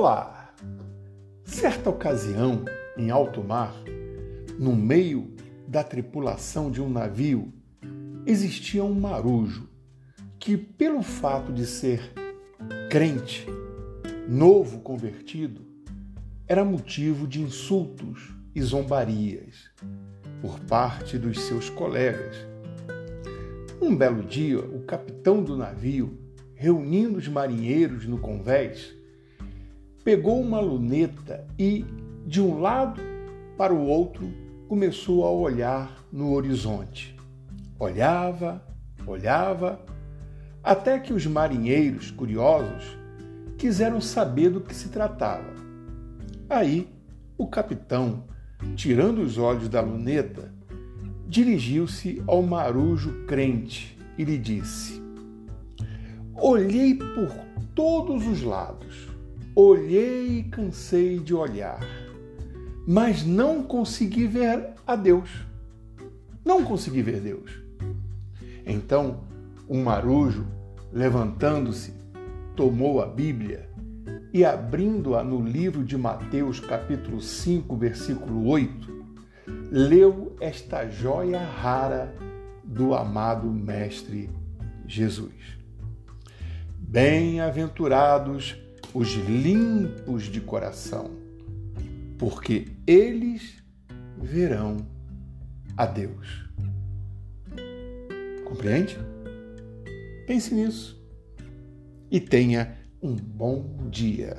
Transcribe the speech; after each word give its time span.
Olá! 0.00 0.54
Certa 1.42 1.90
ocasião, 1.90 2.64
em 2.96 3.10
alto 3.10 3.42
mar, 3.42 3.74
no 4.56 4.76
meio 4.76 5.34
da 5.66 5.82
tripulação 5.82 6.70
de 6.70 6.80
um 6.80 6.88
navio, 6.88 7.52
existia 8.24 8.84
um 8.84 8.94
marujo 8.94 9.68
que, 10.38 10.56
pelo 10.56 11.02
fato 11.02 11.52
de 11.52 11.66
ser 11.66 12.12
crente, 12.88 13.44
novo 14.28 14.78
convertido, 14.82 15.66
era 16.46 16.64
motivo 16.64 17.26
de 17.26 17.42
insultos 17.42 18.32
e 18.54 18.62
zombarias 18.62 19.68
por 20.40 20.60
parte 20.60 21.18
dos 21.18 21.40
seus 21.40 21.68
colegas. 21.68 22.36
Um 23.82 23.96
belo 23.96 24.22
dia, 24.22 24.60
o 24.60 24.84
capitão 24.84 25.42
do 25.42 25.56
navio, 25.56 26.16
reunindo 26.54 27.18
os 27.18 27.26
marinheiros 27.26 28.06
no 28.06 28.18
convés, 28.18 28.96
pegou 30.08 30.40
uma 30.40 30.58
luneta 30.58 31.46
e, 31.58 31.84
de 32.26 32.40
um 32.40 32.60
lado 32.60 32.98
para 33.58 33.74
o 33.74 33.86
outro, 33.86 34.32
começou 34.66 35.26
a 35.26 35.30
olhar 35.30 36.02
no 36.10 36.32
horizonte. 36.32 37.14
Olhava, 37.78 38.64
olhava, 39.06 39.78
até 40.64 40.98
que 40.98 41.12
os 41.12 41.26
marinheiros, 41.26 42.10
curiosos, 42.10 42.96
quiseram 43.58 44.00
saber 44.00 44.48
do 44.48 44.62
que 44.62 44.74
se 44.74 44.88
tratava. 44.88 45.52
Aí, 46.48 46.88
o 47.36 47.46
capitão, 47.46 48.24
tirando 48.76 49.18
os 49.18 49.36
olhos 49.36 49.68
da 49.68 49.82
luneta, 49.82 50.50
dirigiu-se 51.28 52.22
ao 52.26 52.42
marujo 52.42 53.26
crente 53.26 53.98
e 54.16 54.24
lhe 54.24 54.38
disse: 54.38 55.02
Olhei 56.34 56.94
por 56.94 57.30
todos 57.74 58.26
os 58.26 58.42
lados, 58.42 59.17
olhei 59.60 60.38
e 60.38 60.42
cansei 60.44 61.18
de 61.18 61.34
olhar, 61.34 61.80
mas 62.86 63.24
não 63.24 63.60
consegui 63.64 64.24
ver 64.24 64.74
a 64.86 64.94
Deus. 64.94 65.28
Não 66.44 66.64
consegui 66.64 67.02
ver 67.02 67.20
Deus. 67.20 67.50
Então, 68.64 69.24
o 69.66 69.76
marujo, 69.76 70.46
levantando-se, 70.92 71.92
tomou 72.54 73.02
a 73.02 73.06
Bíblia 73.06 73.68
e, 74.32 74.44
abrindo-a 74.44 75.24
no 75.24 75.44
livro 75.44 75.82
de 75.82 75.98
Mateus, 75.98 76.60
capítulo 76.60 77.20
5, 77.20 77.76
versículo 77.76 78.46
8, 78.46 79.06
leu 79.72 80.36
esta 80.40 80.88
joia 80.88 81.40
rara 81.40 82.14
do 82.62 82.94
amado 82.94 83.50
Mestre 83.50 84.30
Jesus. 84.86 85.58
Bem-aventurados 86.78 88.67
os 88.98 89.14
limpos 89.14 90.24
de 90.24 90.40
coração, 90.40 91.08
porque 92.18 92.66
eles 92.84 93.62
verão 94.20 94.84
a 95.76 95.86
Deus. 95.86 96.50
Compreende? 98.44 98.98
Pense 100.26 100.52
nisso 100.52 101.00
e 102.10 102.18
tenha 102.18 102.76
um 103.00 103.14
bom 103.14 103.88
dia. 103.88 104.36